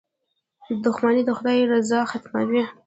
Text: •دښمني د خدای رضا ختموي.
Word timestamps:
•دښمني 0.83 1.21
د 1.25 1.29
خدای 1.37 1.59
رضا 1.71 1.99
ختموي. 2.11 2.61